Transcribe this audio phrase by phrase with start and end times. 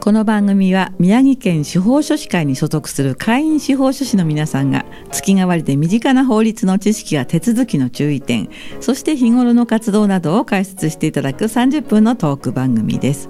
[0.00, 8.48] この番組は宮城県司法書士会に所属する会員司法書士の皆さんが月替わりで身近な法律の知識や手続きの注意点
[8.80, 13.28] そして日頃の活動などを解説していただく30分のトーク番組です。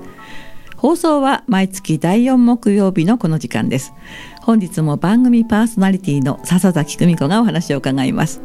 [0.76, 3.92] 放送は毎月第4木曜日のこの時間です。
[4.40, 8.40] 本日も番組パーソナリティの笹崎久美子がお話を伺います。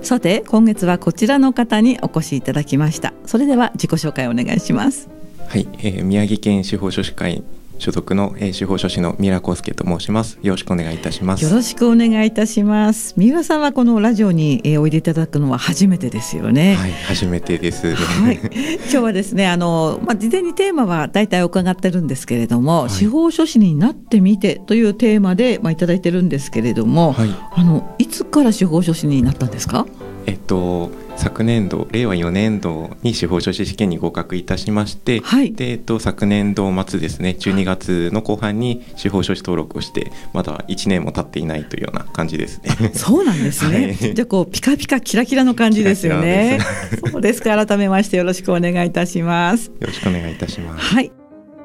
[0.00, 3.12] さて今月はこちらの方にお越しいただきました。
[3.26, 5.08] それでは自己紹介お願いします。
[5.48, 7.44] はい、えー、宮城県司法書士会
[7.78, 10.38] 所属の、えー、司法書士の三浦康介と申します。
[10.42, 11.44] よろしくお願いいたします。
[11.44, 13.14] よろしくお願いいたします。
[13.16, 16.74] 三浦さんはこのラジオに、えー、おいでいただくのは初めてですよね。
[16.74, 18.50] はい、初めてです、はい、今
[18.88, 29.86] 日はですね、あのまあ事前にテーマは大体伺ってるんですけれども、はい、司法書士になってみてというテーマでまあいただいてるんですけれども、はい、あのいつから司法書士になったんですか？
[30.26, 42.92] えっと昨年度令和4年度に司法書士試験に合格いたしまして、はい、でえっと、昨年度末ですね12月の後半に司法書士登録をしてまだ1年も経っていないというような感じですね。
[42.94, 46.60] そうなんですね、はい、じゃこうピカピカキラキラの感じですよね。
[47.10, 49.66] そうですか改めましてよろしくお願いいたします。
[49.66, 50.84] よろしくお願いいたします。
[50.94, 51.17] はい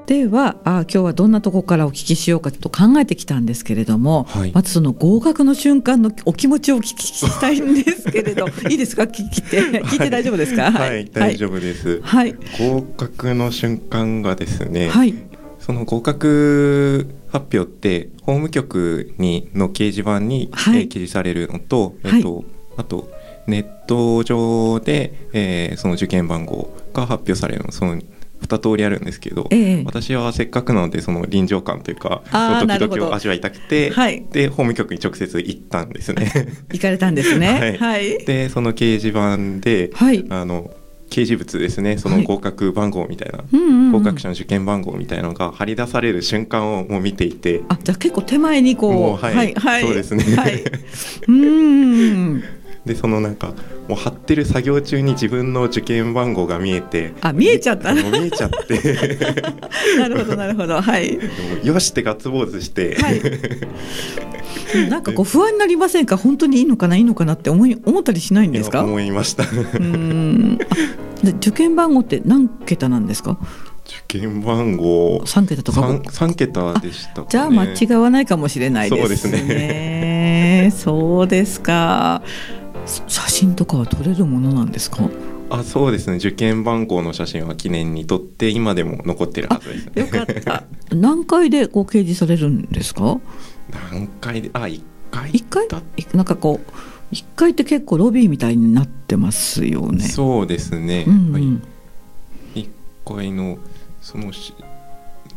[0.06, 9.04] ではあ今日はどんなところからお聞きしようかと考えてきたんですけれども、はい、まずその合格の瞬間のお気持ちをお聞きしたいんですけれど いいですか？
[9.04, 9.62] 聞いて。
[9.86, 10.72] 聞いて大丈夫ですか？
[10.72, 15.16] はい、はい、大丈夫です、はい、合格の瞬間がですね、はい、
[15.60, 22.44] その合格発表って法務局にの掲示板に、はい、えー、掲示されるのと、えっと
[22.76, 23.10] あと
[23.48, 27.72] ネット上で、えー、その受験番号が発表されるの。
[27.72, 28.02] その
[28.44, 32.22] 2通りあるんですけど、ええ、私はせっかくなのでその臨場感というか
[32.62, 36.32] ドキドキを味わいたくて、はい、で法務局に直接行ったんですね。
[36.72, 37.48] 行かれたんですね。
[37.48, 40.72] はい、はい、でその掲示板で、はい、あの
[41.10, 41.98] 掲示物ですね。
[41.98, 47.62] その合格番号みたいな、はい、合格者の受験番号みたいなのが張り出される瞬間をもう見ていて。
[47.70, 49.24] あじゃあ結構手前にこう。
[49.24, 50.64] はい、はい、はい、そうですね、はい、
[51.28, 52.44] うん
[52.86, 53.54] でそのなんか
[53.88, 57.94] もう貼ってる作業中に自分の受験番号が見えてあ見えちゃった。
[57.94, 58.98] 見えちゃって。
[59.98, 60.82] なるほどなるほど。
[60.82, 61.18] はい。
[61.64, 66.18] よしってガッツポーズして、はい、なんかこう不安になりませんか？
[66.18, 68.84] 本当にいいのかないいのかなって思い思ったりしないんですか？
[68.84, 69.46] 思いました。
[69.76, 70.58] うん。
[70.58, 73.38] で受験番号って何桁なんですか？
[73.86, 75.24] 受験番号。
[75.26, 79.08] 三桁とか？3, 3桁でした、ね、じゃあ間違わないかもしれないですね。
[79.08, 80.72] そうですね。
[80.76, 82.22] そうですか
[82.86, 85.10] 写真とかは撮れるものなんですか？
[85.50, 86.18] あそうですね。
[86.18, 90.64] 受験番号の写真は記念に撮って今でも残ってるはずです、ね、よかった。
[90.92, 93.20] 何回でこう掲示されるんですか？
[93.92, 94.50] 何回で？
[94.54, 95.68] あ一回一回？
[96.14, 96.72] なんかこう
[97.12, 100.06] 一回って結構ロビーみたいになってますよね。
[100.06, 101.40] そうですね、うんうん、は
[103.32, 103.60] の
[104.02, 104.32] その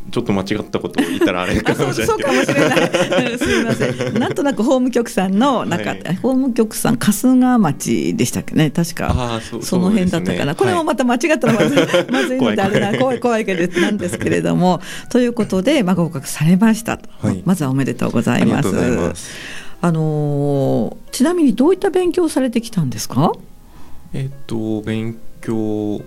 [0.09, 2.15] ちょっと間違ったことを言ったらあれかもしれない。
[2.15, 3.37] そうかもしれない。
[3.37, 4.19] すみません。
[4.19, 9.41] なんとなく法務局さんの中、はい、法務局さん春日町でしたっけね、確か。
[9.41, 14.81] そその辺だったから、ね、これもまた間違ったらまずい、はい、まずいのであれな怖い怖いけどなんですけれども、
[15.11, 18.69] ということでまあ合格されましたと、はい、まずはおめでとうございます。
[19.79, 23.31] あのちなみにどういった勉強をされてきたんですか？
[24.13, 26.01] えっと勉強。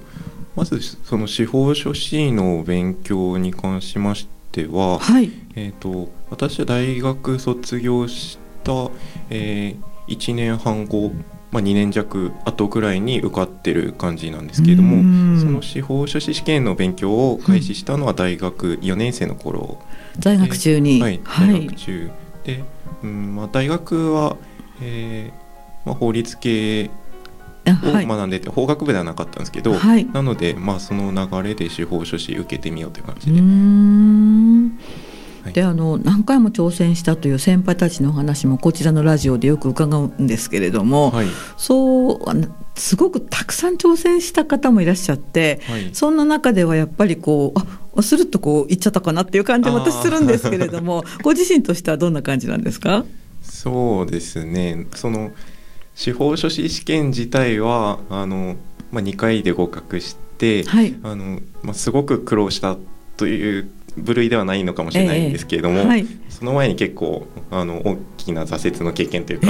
[0.60, 8.91] まずその司法書士の勉強に関しましては、はい、えーと、私は大学卒業した、
[9.31, 11.12] えー、1年半後、
[11.50, 19.78] まあ、2年弱後ぐらいに受かってる感じなんですけれどもその司法書士試験の勉強を開始したのは大学4年生の頃、
[20.19, 22.65] 在学中に、はい、大学中、はい、で、
[23.03, 24.37] うんまあ、大学は、
[24.82, 26.90] えーまあ、法律系
[27.72, 33.40] を学んでて、法学部ではなかったんですけど、はい、なので、まあ、その流れで司法書士受けてみようという感じで。
[35.52, 41.26] であの何回も挑戦したという先輩たちの話もこちらのラジオでよく伺うんですけれども、はい、
[41.56, 42.19] そう
[42.75, 47.61] すごくたくさん挑戦した方もいらっしゃって、はい、そんな中ではやっぱりこう
[47.99, 53.05] あスルッとこういっちゃったかなっていう感じも私するんですけれども ご自身としてはどんな感じなんですか？
[53.43, 54.87] そうですね。
[54.94, 55.31] その
[56.00, 58.56] 司法書士試験自体はあの、
[58.91, 62.79] まあ、2回で合格して、はい、あのまあ、すごく苦労した
[63.19, 69.49] という部類ではないのかもしれないんですけれども、えーはい、その前に結構あの大きな挫折の経験というか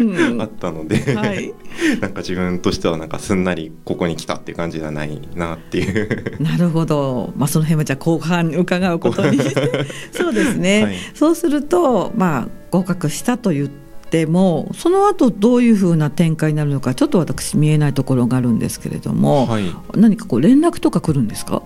[0.00, 1.54] うん、 あったので、はい、
[2.02, 6.42] なんか自分としてはなんかすんなりここに来たっていう感じじゃないなっていう。
[6.42, 9.38] なるほど、まあ、その辺はじゃあ後半伺うことに。
[10.10, 13.89] そうですね、はい、そうするとまあ合格したと言って
[14.26, 19.64] もその後どういうふうな展開になるのかちょっと私見えないところがあるんですけれども、はい、
[19.94, 21.62] 何かこう連絡とか来るんですか？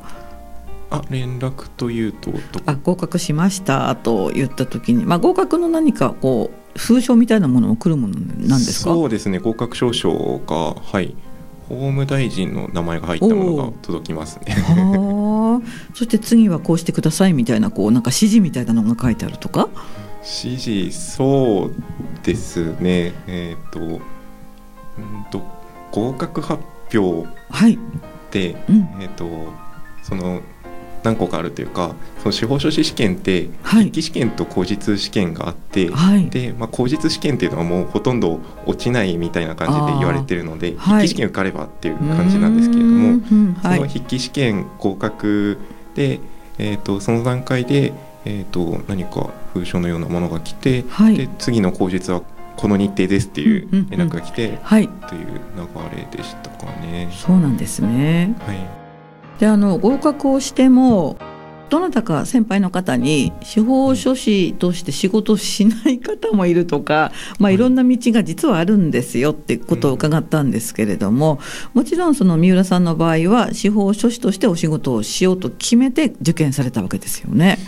[0.91, 2.31] あ連絡というと
[2.67, 8.93] あ合格しましたと言った時に、まあ、合格の何かこう封書みたいなものも来るものなんですか？
[8.93, 11.15] そうですね合格証書がはい。
[11.67, 14.55] 法務大臣の名前が入ったものが届きますね。
[15.95, 19.71] そして次はこうしてくださいみたいなこうなんか指示みたいなのが書いてあるとか？
[20.25, 21.75] 指示そう
[22.23, 23.13] ですね。
[23.27, 25.43] えっ、ー、とうんと
[25.93, 26.63] 合格発
[26.93, 27.75] 表で、はい。
[27.75, 29.29] うん、えっ、ー、と
[30.03, 30.41] その
[31.05, 43.21] 何個かあるというかその司法書士試験って筆記試験と口実試験があって、はい、でまあ、口実試験っていうのはもうほとんど落ちないみたいな感じで言われてるので筆記試験受かればっていう感じなんですけれども、
[43.63, 45.59] その筆記試験合格
[45.95, 46.21] で、
[46.59, 47.93] えーと、その段階で、
[48.25, 52.23] えーと、何か封書のようなものが来て、はい、で次の口実は
[52.57, 54.51] この日程ですっていう連絡が来て、うん。
[54.51, 55.25] うんうん、はい、という
[55.57, 57.11] 流れでしたかね。
[57.13, 58.85] そうなんですね、はい。
[59.41, 61.17] であの合格をしても
[61.71, 71.41] どなたか先輩の方に司法書士として仕事しない方もいるとか、まあ、いろんな道が実はあるんですよってことを伺ったんですけれども
[71.73, 77.59] もちろんその三浦さんの場合は司法書士としてお仕事をしようと決めて受験されたわけですよね。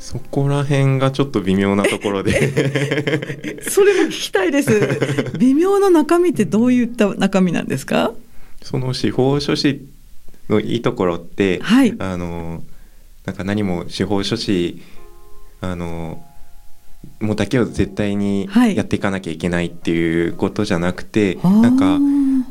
[0.00, 3.60] そこら辺がちょっと微妙なところで。
[3.68, 4.70] それも聞きたいです。
[5.38, 8.12] 微妙な中身ってどういった中身なんですか？
[8.62, 9.86] その司法書士
[10.48, 12.62] のいいところって、はい、あの
[13.26, 14.82] なんか何も司法書士
[15.60, 16.24] あの
[17.20, 21.98] もうだけを絶対にやっていかなきゃいけないっていうことじゃなくて、はい、なんか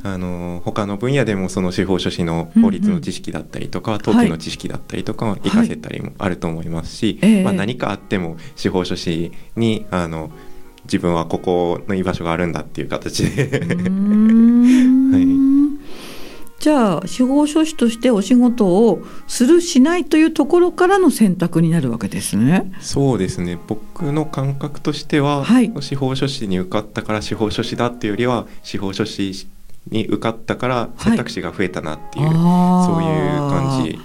[0.04, 10.32] あの他の分野でもその司法書士の法律の知識だったりとか、うんうん、登記の知識だったりとか活かせたりもあると思いますし、はい、まあ、何かあっても司法書士にあの
[10.86, 13.60] 自分はここの居場所があるんだっていう形で。
[13.60, 15.50] はい。
[16.60, 22.70] じゃあ司法書士としてお仕事をするしないというところからの選択になるわけですね。
[22.82, 23.58] そうですね。
[23.68, 29.48] 僕の感覚としては、はい、司法書士に受かったから司法書士だっていうよりは司法書士
[29.90, 34.00] に受かったから選択肢が増えたなっていう、はい、そういう感じ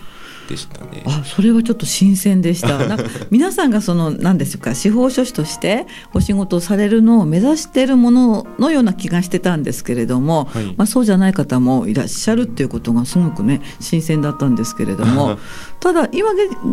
[0.49, 1.03] でしたね。
[1.07, 2.79] あ、それはちょっと新鮮でした。
[2.87, 15.39] なんか皆さんがその何ですか司法書士としてお仕事をされるのを目指しているもののような気がしてたんですけれども、はい、まあそうじゃない方もいらっしゃるっていうことがすごくね新鮮だったんですけれども、
[15.81, 16.31] ただ今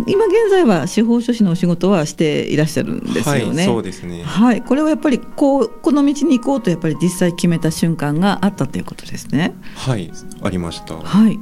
[0.07, 3.55] 今現在は司法書士のお仕事はしていらっしゃるんですよね。
[3.57, 4.23] はい、そうですね。
[4.23, 9.53] はい、これはやっぱりこうこの道に行こうとやっぱり実際決めた瞬間があったということですね。
[9.75, 10.95] はい、ありました。
[10.95, 11.39] はい。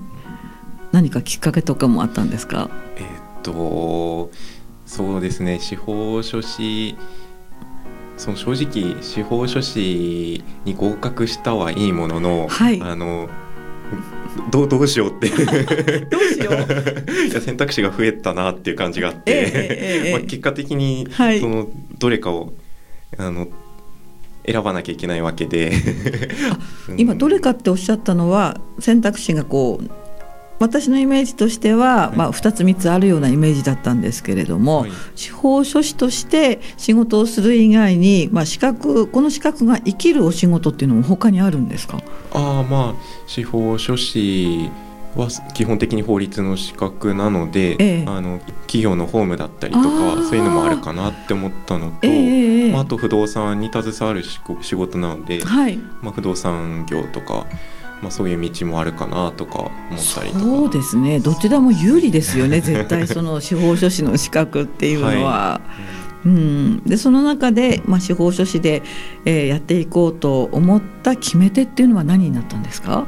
[0.92, 2.70] 何かきっかけとかもあったんですか？
[2.98, 3.06] えっ
[3.44, 4.32] と
[4.86, 6.96] そうですね司法書士
[8.18, 13.30] その正直司法書士に合格したはいいものの、はい、あの
[14.52, 15.30] どうどうしようって。
[15.30, 16.54] どうしよう？
[17.30, 22.54] いや選択肢が増えたなっていう感じがあって、えーえー、 まあ、結果的に、はい、そのどれかを
[23.18, 23.48] あの
[24.46, 25.72] 選ばなきゃいけないわけで。
[26.98, 29.90] 今どれかっておっしゃったのは選択肢がこう
[30.60, 42.02] 私のイメージとしては、まあ、2つ3つあるようなイメージだったんですけれども、はい、司法書士として仕事をする以外に、まあ、資格この資格が生きるお仕事っていうのも他にあるんですか？
[42.34, 44.70] あまあ司法書士
[45.16, 49.88] は基本的に法律の資格なので、ええ、あの企業の法務だったりとか
[50.24, 55.78] そういうのもあるかなって思ったのと、えまあ、あと不動産に携わる仕事なので、はい。
[56.02, 57.48] まあ、不動産業とか
[58.02, 59.72] まあ、そういう道もあるかなとか思っ
[60.16, 60.40] たりとか。
[60.40, 61.20] そうですね。
[61.20, 62.62] どちらも有利ですよね。
[62.62, 65.32] 絶対その司法書士の資格っていうのは。
[65.32, 65.62] は
[66.26, 66.28] い。
[66.28, 68.84] うん、でその中で、まあ、司法書士で、
[69.24, 73.08] えー、やっていこうと思った決め手っていうのは何になったんですか？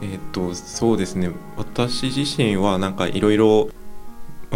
[0.00, 1.30] えっとそうですね。
[1.56, 3.68] 私自身はなんかいろいろ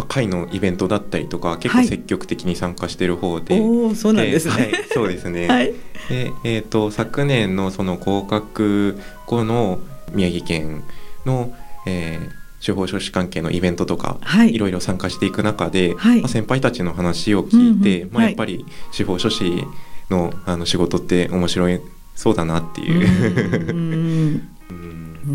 [0.01, 5.73] 会のイベントだったりとか結構積極的に参加してる方で、はい、そうなんですね、はい、そうですね、はい、
[6.09, 9.79] でえーと、昨年のその合格後の
[10.13, 10.83] 宮城県
[11.25, 11.53] の、
[11.85, 19.63] えー、司法書士関係のイベントとか、はい、いろいろ参加していく中で、はい、まあ、先輩たちの話を聞いて、うんうん、まあ、やっぱり司法書士
[20.09, 21.79] のあの仕事って面白い
[22.15, 24.41] そうだなっていう。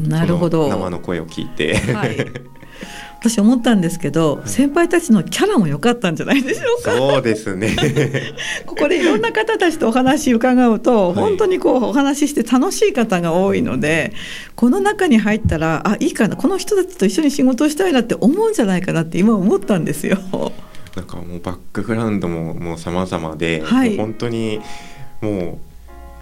[0.08, 0.68] なるほど。
[0.68, 2.16] 生の声を聞いて、はい
[3.20, 6.92] 私思ったんですけど、はい、先輩たちのキャラも良かったんじゃないでしょうか。
[6.92, 7.74] そうですね。
[8.64, 14.12] ここでいろんな方たちとお話伺うと、はい、本当にこうお話しして楽しい方が多いので、
[14.54, 20.18] この中に入ったらあいいかなこの人たちと一緒に仕事したいなって思うんじゃないかなって今思ったんですよ。
[20.94, 24.60] なんかもうバックグラウンドももう様々で、はい、本当に
[25.20, 25.67] もう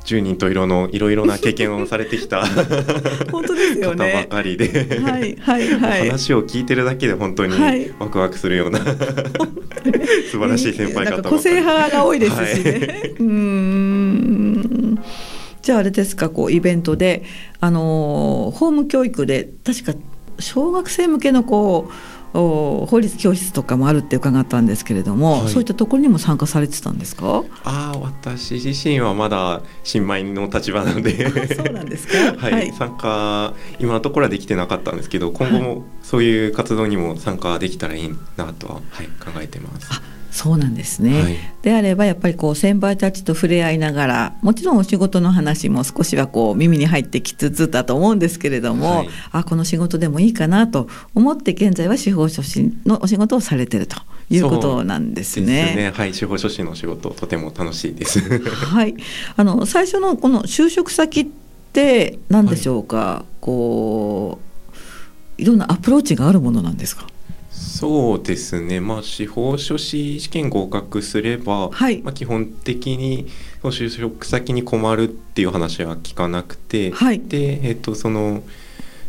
[0.07, 2.47] 十人と色のいろいろな経験をされてきた
[3.31, 4.13] 本当ですよね。
[4.13, 7.55] 方ばかりで、はいはいはい、話を聞いてるだけで本当に
[7.99, 8.89] ワクワクするような、はい、
[10.31, 12.73] 素晴らしい先輩方個性派が多いですしね。
[12.73, 14.99] はい、うん。
[15.61, 17.25] じゃああれですかこうイベントで。
[17.61, 19.95] あのホーム教育で確か
[20.39, 21.93] 小学生向けのこう
[22.37, 27.45] 法律教室とかもあるって伺ったんですけれども、はい、そういったところにも参加されてたんですか？
[27.65, 31.31] あ私自身はまだ新米の立場なので。
[31.55, 40.16] そうなんですか、 はい、はい、参加今のところはできてなかったんですけど今後もそういう活動にも参加できたらいいなとは、はい、考えてます。
[40.37, 53.97] そうなんですね、はい、であればやっぱりこう先輩たちと触れ合いながらもちろんお仕事の話も少しはこう耳に入ってきつつだと思うんですけれども、はい、あこの仕事でもいいかなと思って現在は司法書士のお仕事をされてると
[54.29, 55.71] いうことなんですね。
[55.71, 55.91] すね。
[55.95, 58.21] はい、司法書士の仕事とても楽しいです。
[58.51, 58.95] はい、
[59.37, 61.27] あの最初のこの就職先っ
[61.73, 64.39] て何でしょうか、はい、こ
[65.39, 67.07] ういろんなアプローチがあるものなんですか？
[67.77, 73.29] そうですね、まあ、司法書士試験合格すれば、はい、まあ、基本的に
[73.63, 78.43] 就職先に困るっていう話は聞かなくて、はい、で、えーと、その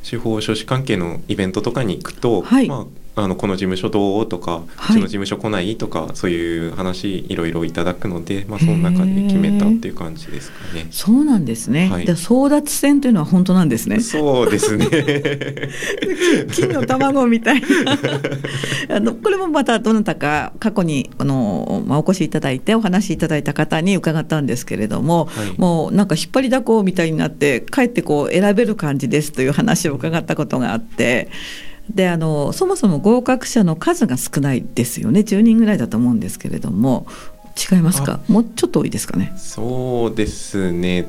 [0.04, 2.86] 司法書士関係のイベントとかに行くと、はい、まあ、
[3.18, 4.30] あのこの事務所どう？
[4.30, 5.76] とか、うちの事務所来ない？
[5.76, 10.88] とかそういう話いろいろいただくので、まあ、その中で決めたっていう感じですかね。
[10.92, 11.90] そうなんですね。
[11.90, 14.02] はい、争奪戦というのは本当なんですね。
[14.02, 14.86] そうですね。
[16.54, 17.68] 金の卵みたいな
[18.96, 31.30] あのこれもまたどなたか過去にあの、まあ、お越しいただいてお話しいただいた方に伺ったんですけれども、はい、もうなんか引っ張りだこみたいになってかえってこう選べる感じですという話を伺ったことがあって。
[31.94, 35.22] であのそもそも合格者の数が少ないですよね。
[35.22, 37.08] 10人ぐらいだと思うんですけれども。
[37.72, 38.20] 違いますか？
[38.28, 39.34] もうちょっと多いですかね？
[39.36, 41.08] そうですね。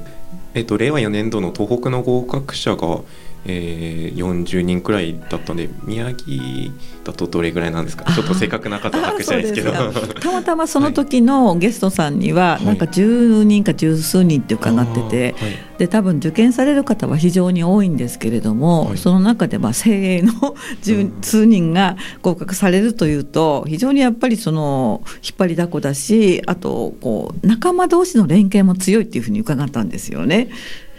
[0.55, 3.01] えっと令和4年度の東北の合格者が
[3.45, 6.73] えー、40人くらいだったんで宮城
[7.05, 8.05] だとどれぐらいなんですか？
[8.13, 9.73] ちょっと正確な数は把握したいですけど。
[10.21, 30.49] たまたまその時のゲストさんには、なんか10人か十数人って伺ってて、はい、で多分受験される方は非常に多いんですけれども、はい、その中でまあ精鋭の 十数人が合格されるというと非常にやっぱりその引っ張りだこだしあとこう仲間同士の連携も強いっていうふうに伺ったんですよね。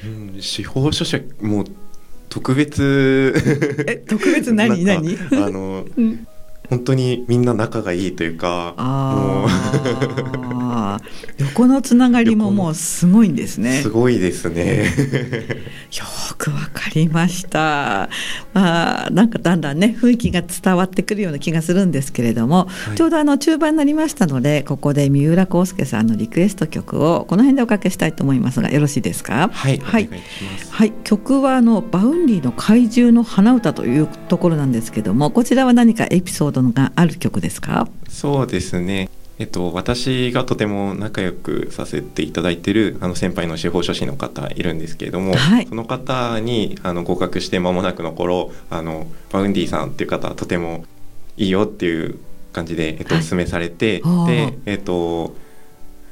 [0.04, 1.66] うん、司法書士も
[2.30, 3.34] 特別。
[3.88, 5.18] え特別何何？
[5.34, 6.28] あの、うん、
[6.70, 9.50] 本当にみんな仲がいいというかもう。
[11.38, 13.82] 横のつながりももうすごいんですね。
[13.82, 14.86] すごいですね。
[14.86, 16.06] よ
[16.38, 18.10] くわかりました。
[18.54, 29.50] まあなんかだんだんね雰囲気が伝わってくるような気がするんですけれども、はい、ちょうどあの中盤になりましたのでここで三浦孝介さんのリクエスト曲をこの辺でおかけしたいと思いますがよろしいですか？
[29.52, 30.10] はい、はい、
[30.80, 37.90] はい、曲はあの Vaundy の怪獣の花歌というところなんですけどもこちらは何かエピソードがある曲ですか？
[38.08, 39.10] そうですね。
[39.40, 50.86] えっと、私がとても仲良くさせていただいてるあの先輩の司法書士の方いるんですけれども、はい、その方にあの合格して間もなくの頃あのVaundy さんっていう方とても
[51.36, 52.20] いいよっていう
[52.54, 55.36] 感じで、えっと、お勧めされて、はい、で、えっと、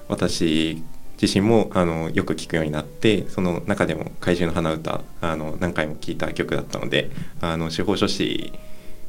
[0.09, 0.83] 私
[1.21, 7.09] 自身もあのよく聞くようになってその中でも「怪獣の花歌」あの何回も聴いた曲だったので
[7.41, 8.53] あの司法書士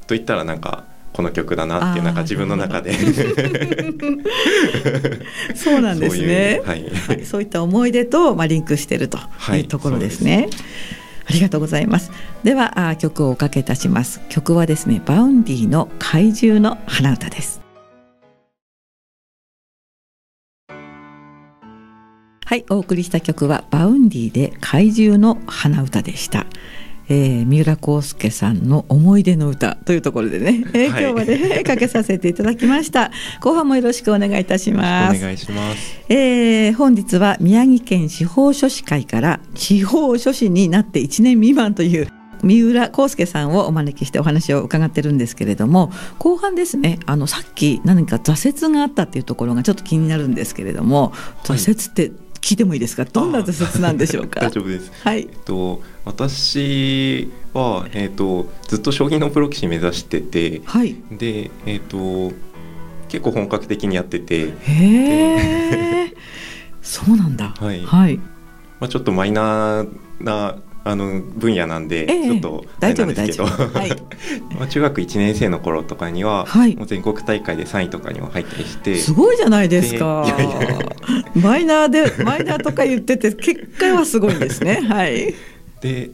[0.07, 2.93] といったらなんかこの曲だなっていうなんか自分の中で。
[5.55, 6.63] そうなんですね。
[6.65, 9.19] はい、はい、そういった思い出と、まあ、リンクしていると
[9.53, 10.49] いうところですね、はい、
[11.27, 12.13] ありがとうございます。
[12.45, 14.21] ではあ曲をおかけいたします。
[14.29, 17.68] 曲はですね Vaundy の怪獣の花歌です
[22.49, 26.47] はいお送りした曲は Vaundy で怪獣の花歌でした。
[27.11, 33.11] えー、三浦孝介さんの思い出の歌というところでね、 えー、今日まで、かけさせていただきました。
[33.43, 35.19] 後半もよろしくお願いいたします。
[35.19, 42.09] お願いします、えー、本日は宮城県司法書士会から司法書士になって1年未満という
[42.43, 51.13] 三浦康介さんをお招きしてお話を伺ってるんですけれども後半ですねあのさっき何か挫折があったっていうところがちょっと気になるんですけれども
[51.45, 53.05] 挫折って聞いてもいいですか？
[53.05, 54.41] どんな挫折なんでしょうか？
[54.41, 62.33] 大丈夫です、はい、えっと、私は、えっと、ずっと将棋のプロ棋士目指してて、はい、で、えっと、
[63.09, 66.15] 結構本格的にやっててへえ
[66.81, 67.55] そうなんだ。
[67.59, 68.17] はい、はい。
[68.81, 69.89] まあ、ちょっとマイナー
[70.25, 70.57] な
[70.89, 73.91] あの分野なんで、ちょっと大丈夫ですけど、はい、
[74.59, 78.97] まあ中学1年生の頃とかには、はい、もう全国大会で3位とかにも入ったりして。
[78.97, 80.25] すごいじゃないですか。
[80.27, 80.79] いやいや。
[81.37, 84.81] マイナーでマイナーとか言ってて結果はすごいんですね。
[84.89, 85.35] はい。
[85.83, 86.11] で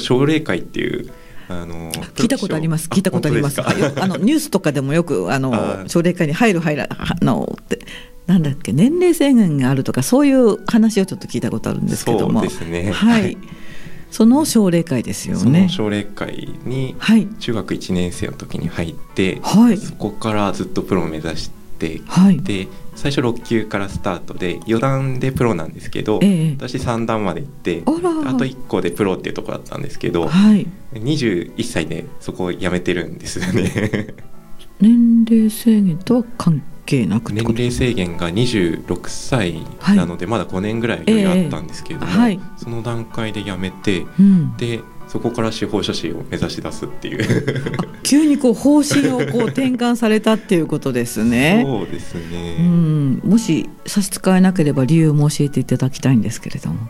[0.00, 1.08] 奨励会っていう
[1.48, 2.88] あの聞いたことあります。
[2.88, 3.60] 聞いたことあります。
[3.60, 3.64] あ
[4.08, 6.88] のニュースとかでもよくあの奨励会に入る入ら
[7.22, 7.78] のって
[8.26, 12.40] なんだっけ年齢制限があるとかそういう話をちょっと聞いたことあるんですけども。
[12.40, 12.90] そうですね。
[12.90, 13.38] はい
[14.16, 15.68] その奨励会ですよね。
[15.68, 16.96] 奨励会に
[17.38, 27.90] 中学1年生の時に入って、はい、そこからずっとプロを目指して、はい、で最初6級からスタートで4段でプロなんですけど、ええ、私3段まで行ってあ
[28.36, 34.14] と1個でプロっていうとこだったんですけど、はい、21歳でそこを辞めてるんですよね。
[34.80, 36.75] 年齢制限とは関係
[37.06, 39.64] なく年齢制限が26歳
[39.94, 47.24] なので、まだ5年ぐらい余裕あったんですけれども、はい、その段階で辞めて、うん、でそこから司法書士を目指し出すっていう。
[48.02, 51.62] 急にこう方針をこう転換されたっていうことですね。
[51.64, 56.88] そうですね、うん、もし差し支えなければ理由も教えていただきたいんですけれども。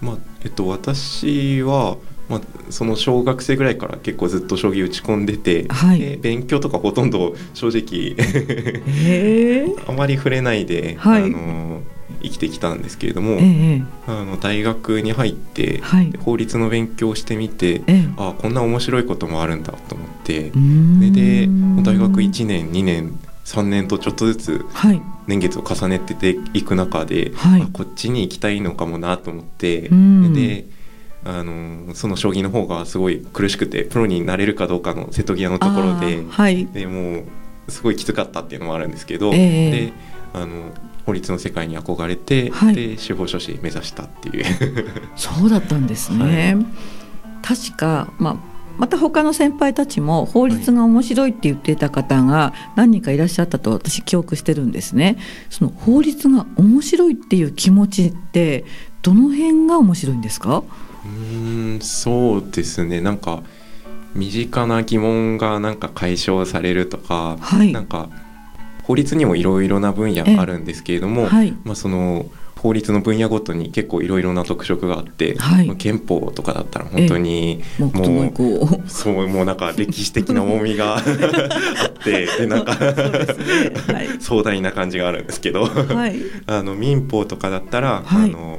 [0.00, 1.96] まあえっと、私は
[2.28, 8.16] まあ、その小学生ぐらいから結構ずっと将棋打ち込んでて、はい、勉強とかほとんど正直
[9.86, 11.82] あまり触れないで、はい、あの
[12.22, 21.48] 生きてきたんですけれども、えー、あの大学に入って、はい、法律の勉強をしてみて、えー、あこんな面白いこともあるんだと思ってで
[21.82, 24.64] 大学1年2年3年とちょっとずつ
[25.26, 30.66] 年月を重ねてていく中で、はい、こっちに行きたいのかもなと思ってで
[31.28, 37.24] あのその将棋の方がすごい苦しくてプロになれるかどうかの瀬戸際のところで,、はい、でも
[37.68, 39.92] うすごいきつかったっていうのもあるんですけど、えー、で
[40.32, 40.72] あの
[41.04, 44.44] 法律の世界に憧れて、はい、で司法書士目指したっていう。
[45.16, 46.54] そうだったんですね。
[46.54, 46.66] はい、
[47.42, 55.18] 確か、まあまた他の先輩たちも法律が面白いって言っていた方が何人かいらっしゃったと私記憶してるんですね。
[55.50, 58.64] その法律が面白いっていう気持ちって
[59.02, 60.62] どの辺が面白いんですか？
[61.04, 63.00] うんそうですね。
[63.00, 63.42] なんか
[64.14, 68.08] 身近な疑問がなんか解消されるとか、はい、なんか
[68.82, 77.90] 法律にもいろいろな分野あるんですけれども、はい、まあ、その法律の分野ごとに結構いろいろな特色があって、はい、憲法とかだったら本当にも
[78.26, 81.04] うそうもうなんか歴史的な重みが あっ
[82.02, 82.86] てでなんかね。
[83.94, 88.58] はい、 壮大な感じがあるんですけど、はい、あの民法とかだったら、あの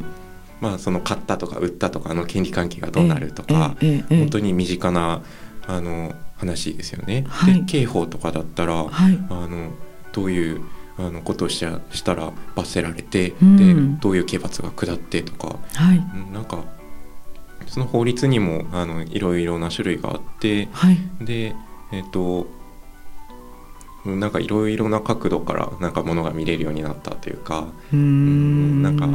[0.62, 3.76] まあ、その買ったとか売ったとかの権利関係がどうなるとか、
[4.10, 5.24] 本当に身近な
[5.68, 7.26] あの話ですよね。
[7.28, 9.72] はい、で刑法とかだったら、はい、あの
[10.12, 10.62] どういう
[10.98, 16.64] あのことをししたら罰せられて、うん、でどういう刑罰が下ってとか、はい、なんか
[17.68, 21.56] その法律にもあのいろいろな種類があって、はい、で
[21.92, 22.48] えっ、ー、と
[24.06, 29.08] なんかいろいろな角度からなんかものが見れるようになったというかうんなんか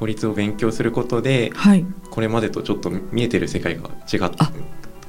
[0.00, 4.36] 法律を勉強することで、はい、これまでとちょっと見えてる世界が違って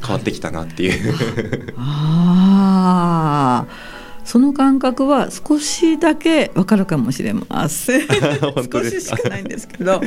[0.05, 1.73] 変わってきたなっていう。
[1.79, 3.90] ああ
[4.23, 8.01] その感覚は少しだけわかるかもしれません。
[8.71, 10.01] 少ししかないんですけど。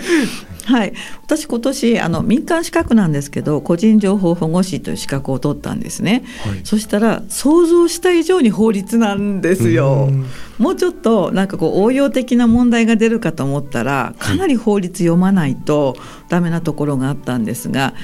[0.64, 0.92] はい。
[1.22, 10.09] 私今年あの民間資格なんですけど個人情報保護士という資格を取ったんですね、はい、そしたら想像した以上に法律なんですよ。
[10.59, 15.96] もうちょっとなんかこう応用的な問題が出るかと思ったらかなり法律読まないと
[16.29, 17.94] ダメなところがあったんですが、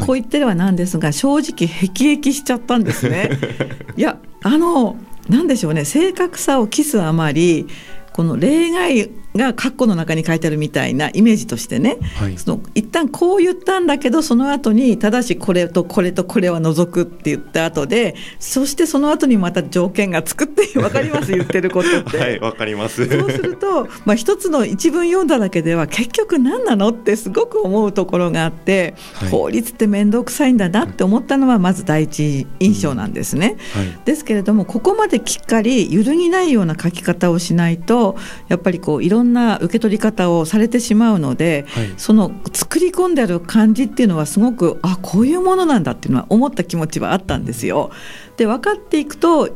[0.00, 3.30] こう言ってはなんですが正直辟易しちゃったんですね。
[3.96, 4.96] いやあの
[5.28, 5.84] 何でしょうね。
[5.84, 7.66] 正確さを期すあまり
[8.12, 21.32] この例外が括弧の中に書いてあるみたいなイメージとしてね、はい、その一旦こう言ったんだけどその後にただしこれとこれとこれは除くって言った後でそしてその後にまた条件がつくって分かります？
[21.34, 22.18] 言ってることって。
[22.18, 23.06] はい分かります。
[23.06, 38.16] そうすると、まあ、一つの一文読んだだけでは結局何なのってすごく思うところがあって、はい、法律って面倒くさいんだなって思ったのはまず第一印象なんですね、うんはい、ですけれどもここまできっかり揺るぎないような書き方をしないと
[38.48, 47.90] やっぱりこういろんな受け取り方をされてしまうので、はい、その作り込んである感じっていうのはすごくあこういうものなんだっていうのは思った気持ちはあったんですよ。
[48.36, 49.48] で分かっていくと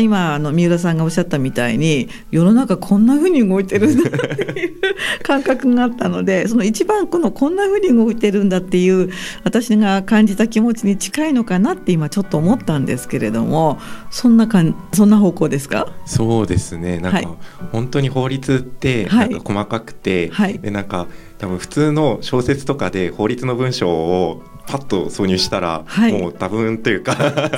[0.00, 4.74] 今あの三浦さんがおっしゃったみたいに世の中こんな風に動いてるんだっていう
[5.22, 9.10] 感覚があったのでその一番このこんな風に動いてるんだっていう
[9.44, 13.78] 私が感じた気持ちに近いのかなって今ちょっと思ったんですけれども
[14.10, 15.86] そんなかんそんな方向ですか？
[16.06, 16.98] そうですね。
[16.98, 17.28] なんか、はい、
[17.72, 21.06] 本当に法律ってなんか細かくて、はい、でなんか
[21.38, 27.14] 多分普通の小説とかで法律の文章をパッと挿入したら、はい、もう多分というか。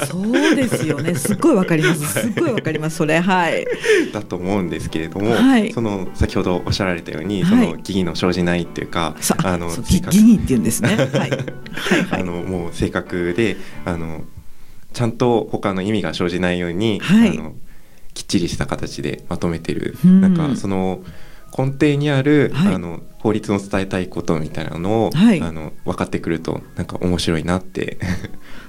[0.06, 1.14] そうですよね。
[1.16, 2.20] すっごいわかります。
[2.20, 3.20] すっごいわかりますそれ。
[3.20, 3.66] はい。
[4.12, 9.14] だと思うんですけれども、はい、その先ほどおっしゃられたように、その疑義の生じないっていうか
[9.44, 10.96] あの疑義って言うんですね。
[10.96, 11.30] はい、
[12.10, 14.24] あのもう正確であの
[14.92, 17.54] ちゃんと他の意味が生じないように、あの
[18.14, 21.00] きっちりした形でまとめてる、うん、なんかその
[21.56, 27.98] 根底にある、あの法律の伝えたいことみたいなのを、はい、あの分かってくるとなんか面白いなって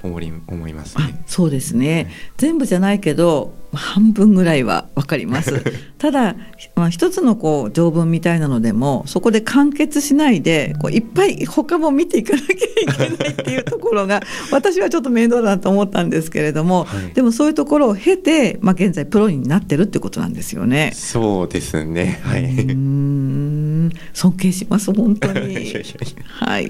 [0.08, 1.22] 思い思いますね。
[1.26, 5.62] そうですね、全部じゃないけど半分ぐらいは分かります。
[5.98, 6.36] ただ、
[6.74, 20.92] まあ、一つのこう条文みたいなのでもそこで完結しないでこういっぱい他も見ていかなきゃいけないっていうところが 私はちょっと面倒だと思ったんですけれども、はい、でもそういうところを経て、まあ、現在プロになってるってことなんですよね。
[20.94, 25.74] そうですね、はい、うん尊敬します本当に。
[26.26, 26.68] はい。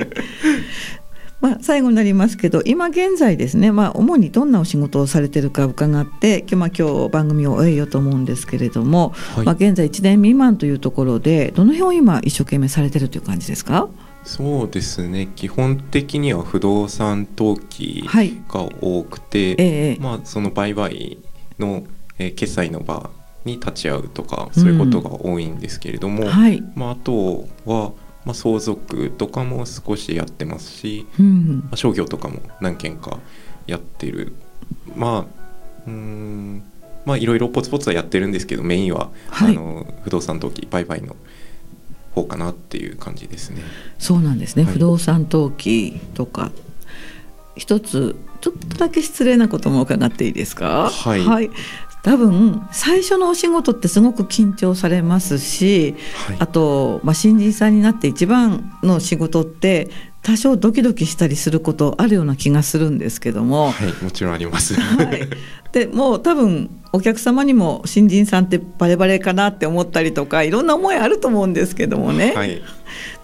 [1.41, 13.89] まあ、最後になりますけど今現在ですね、まあ、主にどんなお仕事をされてるか伺って今日,、今日番組を終えようと思うんですけれども、はい、まあ、現在1年未満というところでどの辺を今一生懸命されてるという感じですか？
[14.25, 15.29] そうですね。
[15.37, 18.05] 基本的には不動産登記
[18.49, 21.19] が多くて、はいえー、まあ、その売買
[21.59, 21.85] の、
[22.19, 23.11] えー、決済の場
[23.45, 26.29] に立ち会うとかそういうことが多いんですけれども、うん。
[26.29, 27.93] はい、まあ、あとは、
[28.29, 33.19] まあ、相続とかも少しやってますし、うん、まあ、商業とかも何件か
[33.67, 34.35] やってる。
[34.95, 35.27] まあ
[35.87, 36.63] うん
[37.07, 41.17] まあいろいろポツポツはやってるんですけどメインは、はい、あの不動産登記売買の
[42.15, 43.63] 方かなっていう感じですね。
[43.99, 46.51] そうなんですね、はい、不動産登記とか。
[47.57, 50.91] 一つちょっとだけ失礼なことも伺っていいですか？
[50.91, 51.51] はい、はい、
[52.03, 55.95] 多分最初のお仕事ってすごく緊張されますし、
[56.27, 59.91] はい、あと、まあ、新人さんになって一番の仕事って
[60.23, 64.75] 多少ドキドキしたりすることあるような気がするんですけども、はい、もちろんあります。
[64.75, 65.29] はい、
[65.73, 72.63] でもう多分お客様にも新人さんってバレバレかなって思ったりとかいろんな思いあると思うんですけどもね、はい、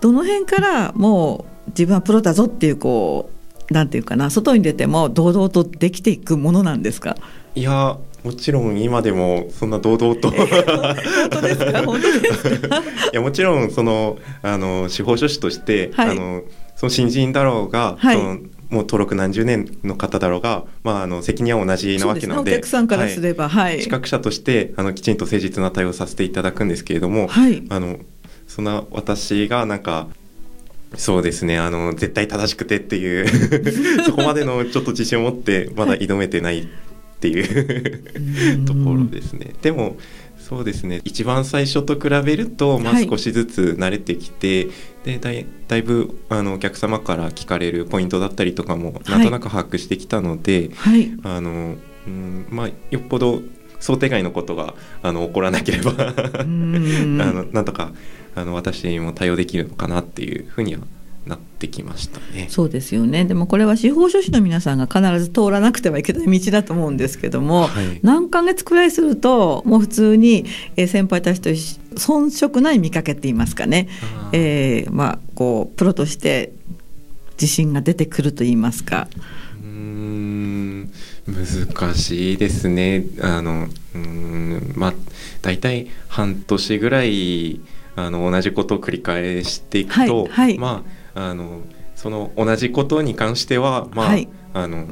[0.01, 3.31] どの辺からもう自分はプロだぞっていうこ
[3.71, 7.17] うなんていうかな外に出ても堂々とできていくものなんですか？
[7.55, 10.31] いやもちろん今でもそんな堂々と。
[10.31, 10.49] 本
[11.31, 11.83] 当ですか？
[11.85, 12.79] 本当ですか？
[12.81, 12.83] い
[13.13, 16.43] やもちろんそのあの司法書士として、はい、あの
[16.75, 18.39] その新人だろうが、はい、その
[18.71, 27.99] もう登録何十年の方だろうが、まあ、あの責任は同じなわけなので、ね、お客さんからすれば、はい、資格者としてあのきちんと誠実な対応させていただくんですけれども、はい、あの
[28.49, 30.09] そんな私がなんか
[30.97, 33.27] そうですねあの絶対正しくてっていう
[34.05, 36.69] そこまでのちょっと自信を持ってまだ挑めてない
[37.25, 38.65] っていう。
[38.67, 39.55] ところですね。
[39.63, 39.97] でも
[40.39, 41.01] そうですね。
[41.05, 44.73] 一番最初と比べると、まあ、少しずつ慣れてきて、はい、
[45.05, 53.41] でだいだいぶあのお客様から聞かれるポイントだったりとかもなんとなく把握してきたので、はい、あのうんまあ、よっぽど
[53.81, 57.93] 想定外のことがあの起こらなければ あのなんとか
[58.35, 60.83] あの私にも対応できるのかなっていうふうには
[61.27, 62.49] なってきましたね。
[62.51, 63.25] そうですよね。
[63.25, 70.45] でもこれは司法書士の皆さんが必ず通らなくてはいけない 道だと思うんですけども、はい、何ヶ月くらいするともう普通に
[70.77, 73.89] 先輩たちと遜色ない見かけって言いますかね。
[74.03, 76.53] あえー、まあこうプロとして
[77.41, 79.09] 自信が出てくると言いますか。
[79.63, 80.91] うん
[81.27, 83.05] 難しいですね。
[83.23, 84.95] あのうんまあ
[85.41, 87.61] 大体半年ぐらい
[87.97, 91.61] あの同じことを繰り返していくと、はいはい、まああの
[91.95, 94.87] その同じことに関しては、まあ、はい、あの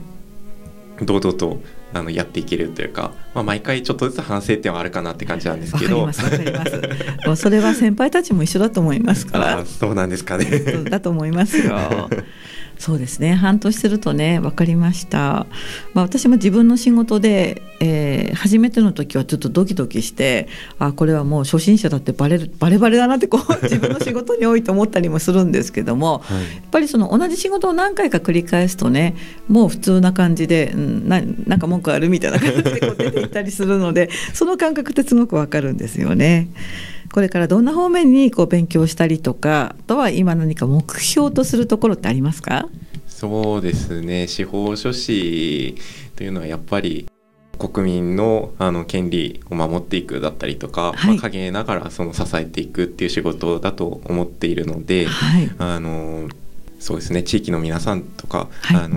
[1.01, 1.61] 堂々と
[1.95, 6.11] あのやっていけるというか、まあ、毎回ちょっとずつ反省点はあるかなって感じなんですけど。
[6.13, 9.67] それは先輩たちも一緒だと思いますから。
[9.67, 10.47] そうなんですかね。
[10.85, 12.09] だと思いますよ
[12.79, 13.35] そうですね。
[13.35, 15.47] 半年するとね分かりました、
[15.95, 29.15] まあ、私も自分の仕事で、えー、初めての時はちょっとドキドキしてあこれはもう初心者だってバレるバレバレだなってこう 自分の仕事に多いと思ったりもするんですけども、はい、やっぱりその同じ仕事を何回か繰り返すとね
[29.49, 36.49] もう普通な感じで、うん、ななんか文句あるみたいな感じでこう出ていったりするのでその感覚ってすごくわかるんですよね。
[37.13, 42.69] これからどんな方面にこう勉強したりとかあとは今何か目標とするところってありますか？
[43.07, 44.27] そうですね。
[44.27, 45.77] 司法書士
[46.17, 47.07] というのはやっぱり
[47.59, 56.29] 国民のあの権利を守っていくだったりとか、はい、まあ、陰ながらその支えていくっていう仕事だと思っているので、はい、あの
[56.81, 57.23] そうですね。
[57.23, 58.97] 地域の皆さんとか、はい、あの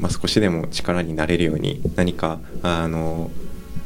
[0.00, 3.30] まあ、少しでも力になれるように何かあの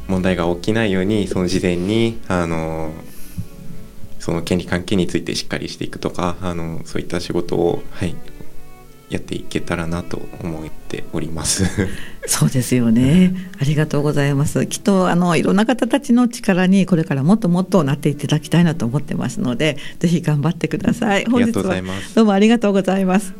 [0.06, 2.92] 問題が起きないようにその事前にあの
[4.18, 8.14] その権利関係についてしっかりしていくとかあのそういった仕事を、はい、
[9.10, 11.64] やっていけたらなと思っております。
[12.26, 13.34] そうですよね。
[13.58, 14.66] ありがとうございます。
[14.66, 21.24] きっとあのいろんな方たちの力にこれからもっともっとなっていただきたいなと思ってますのでぜひ頑張ってください。
[21.24, 21.82] 本日は
[22.14, 23.32] どうもありがとうございます。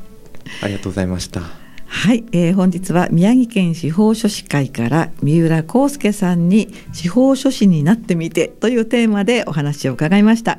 [0.62, 1.57] ありがとうございました
[1.90, 10.58] はい、えー、本日は宮城県司法書士会から三浦康介さんに司法書士になってみてというテーマでお話を伺いました。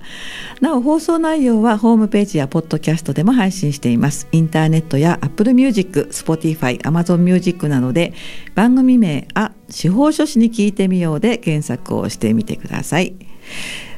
[0.59, 4.27] なお放送内容はホームページやポッドキャストでも配信しています。
[4.31, 8.13] インターネットや Apple Music、Spotify、Amazon Music などで
[8.55, 13.15] 番組名あ司法書士に聞いてみようで検索をしてみてください。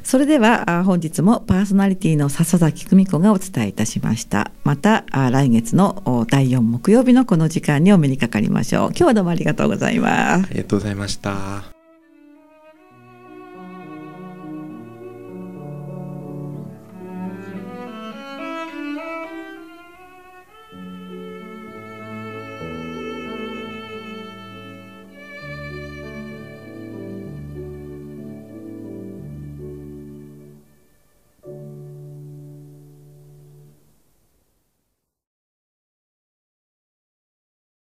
[0.03, 4.51] それでは本日もパーソナリティの笹崎久美子がお伝えいたしました。
[4.63, 8.89] また来月の第4木曜日のこの時間にお目にかかりましょう。
[8.89, 10.45] 今日はどうもありがとうございます。
[10.45, 11.81] ありがとうございました。